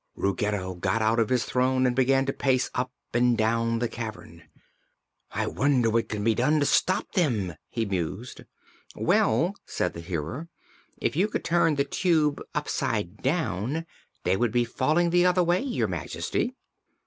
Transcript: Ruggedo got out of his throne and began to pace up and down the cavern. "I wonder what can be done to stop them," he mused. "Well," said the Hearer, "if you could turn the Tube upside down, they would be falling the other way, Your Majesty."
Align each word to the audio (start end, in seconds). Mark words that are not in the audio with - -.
Ruggedo 0.15 0.73
got 0.73 1.03
out 1.03 1.19
of 1.19 1.29
his 1.29 1.45
throne 1.45 1.85
and 1.85 1.95
began 1.95 2.25
to 2.25 2.33
pace 2.33 2.71
up 2.73 2.91
and 3.13 3.37
down 3.37 3.77
the 3.77 3.87
cavern. 3.87 4.41
"I 5.29 5.45
wonder 5.45 5.91
what 5.91 6.09
can 6.09 6.23
be 6.23 6.33
done 6.33 6.59
to 6.59 6.65
stop 6.65 7.11
them," 7.11 7.53
he 7.69 7.85
mused. 7.85 8.41
"Well," 8.95 9.53
said 9.67 9.93
the 9.93 9.99
Hearer, 10.01 10.47
"if 10.97 11.15
you 11.15 11.27
could 11.27 11.43
turn 11.43 11.75
the 11.75 11.83
Tube 11.83 12.41
upside 12.55 13.17
down, 13.21 13.85
they 14.23 14.35
would 14.35 14.51
be 14.51 14.65
falling 14.65 15.11
the 15.11 15.27
other 15.27 15.43
way, 15.43 15.61
Your 15.61 15.87
Majesty." 15.87 16.55